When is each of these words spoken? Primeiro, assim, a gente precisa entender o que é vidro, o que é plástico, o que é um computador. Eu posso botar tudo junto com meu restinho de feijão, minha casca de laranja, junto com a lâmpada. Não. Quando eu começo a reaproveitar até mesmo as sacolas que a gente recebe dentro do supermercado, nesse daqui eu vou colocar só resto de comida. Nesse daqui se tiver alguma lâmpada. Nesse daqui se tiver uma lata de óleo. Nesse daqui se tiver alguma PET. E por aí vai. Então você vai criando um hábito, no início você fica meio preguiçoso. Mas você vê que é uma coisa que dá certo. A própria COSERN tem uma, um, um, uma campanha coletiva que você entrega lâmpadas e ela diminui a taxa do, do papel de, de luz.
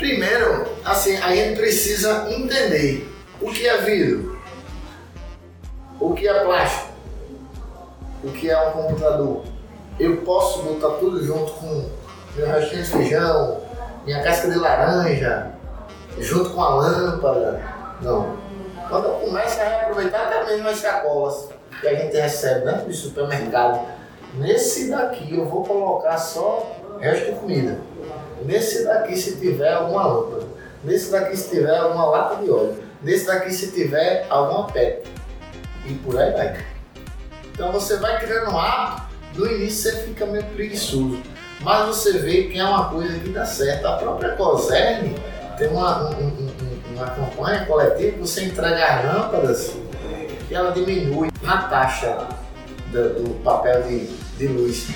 Primeiro, 0.00 0.66
assim, 0.82 1.14
a 1.18 1.28
gente 1.34 1.58
precisa 1.58 2.26
entender 2.30 3.06
o 3.38 3.50
que 3.52 3.68
é 3.68 3.76
vidro, 3.82 4.40
o 6.00 6.14
que 6.14 6.26
é 6.26 6.42
plástico, 6.42 6.88
o 8.24 8.30
que 8.30 8.48
é 8.48 8.58
um 8.68 8.70
computador. 8.70 9.42
Eu 9.98 10.16
posso 10.22 10.62
botar 10.62 10.96
tudo 10.96 11.22
junto 11.22 11.52
com 11.52 11.90
meu 12.34 12.46
restinho 12.46 12.82
de 12.82 12.88
feijão, 12.88 13.60
minha 14.06 14.22
casca 14.22 14.48
de 14.48 14.58
laranja, 14.58 15.50
junto 16.18 16.48
com 16.48 16.62
a 16.62 16.76
lâmpada. 16.76 17.62
Não. 18.00 18.38
Quando 18.88 19.04
eu 19.04 19.14
começo 19.16 19.60
a 19.60 19.64
reaproveitar 19.64 20.28
até 20.28 20.46
mesmo 20.46 20.66
as 20.66 20.78
sacolas 20.78 21.50
que 21.78 21.86
a 21.86 21.94
gente 21.94 22.16
recebe 22.16 22.64
dentro 22.64 22.86
do 22.86 22.94
supermercado, 22.94 23.86
nesse 24.36 24.90
daqui 24.90 25.36
eu 25.36 25.44
vou 25.44 25.62
colocar 25.62 26.16
só 26.16 26.74
resto 26.98 27.32
de 27.32 27.38
comida. 27.38 27.90
Nesse 28.44 28.84
daqui 28.84 29.16
se 29.16 29.36
tiver 29.36 29.72
alguma 29.72 30.06
lâmpada. 30.06 30.46
Nesse 30.84 31.10
daqui 31.10 31.36
se 31.36 31.50
tiver 31.50 31.80
uma 31.82 32.06
lata 32.06 32.42
de 32.42 32.50
óleo. 32.50 32.76
Nesse 33.02 33.26
daqui 33.26 33.52
se 33.52 33.72
tiver 33.72 34.26
alguma 34.28 34.66
PET. 34.68 35.08
E 35.86 35.94
por 35.94 36.18
aí 36.18 36.32
vai. 36.32 36.64
Então 37.52 37.72
você 37.72 37.96
vai 37.96 38.18
criando 38.20 38.52
um 38.52 38.58
hábito, 38.58 39.02
no 39.34 39.46
início 39.46 39.90
você 39.90 39.98
fica 40.04 40.26
meio 40.26 40.44
preguiçoso. 40.44 41.20
Mas 41.60 41.86
você 41.88 42.18
vê 42.18 42.44
que 42.44 42.58
é 42.58 42.64
uma 42.64 42.88
coisa 42.88 43.18
que 43.18 43.28
dá 43.28 43.44
certo. 43.44 43.86
A 43.86 43.96
própria 43.96 44.34
COSERN 44.36 45.14
tem 45.58 45.68
uma, 45.68 46.10
um, 46.10 46.24
um, 46.24 46.94
uma 46.96 47.06
campanha 47.10 47.66
coletiva 47.66 48.12
que 48.12 48.18
você 48.18 48.44
entrega 48.44 49.12
lâmpadas 49.12 49.74
e 50.50 50.54
ela 50.54 50.72
diminui 50.72 51.28
a 51.46 51.58
taxa 51.58 52.28
do, 52.90 53.22
do 53.22 53.44
papel 53.44 53.82
de, 53.82 54.06
de 54.38 54.48
luz. 54.48 54.88